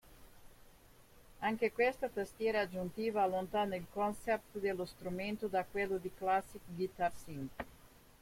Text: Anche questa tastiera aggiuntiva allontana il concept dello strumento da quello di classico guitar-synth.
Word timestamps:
Anche 1.41 1.71
questa 1.71 2.09
tastiera 2.09 2.61
aggiuntiva 2.61 3.21
allontana 3.21 3.75
il 3.75 3.85
concept 3.93 4.57
dello 4.57 4.83
strumento 4.85 5.45
da 5.45 5.63
quello 5.63 5.97
di 5.97 6.09
classico 6.17 6.63
guitar-synth. 6.69 7.63